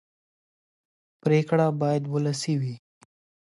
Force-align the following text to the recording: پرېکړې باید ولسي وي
پرېکړې 1.21 1.67
باید 1.81 2.03
ولسي 2.13 2.53
وي 2.61 2.75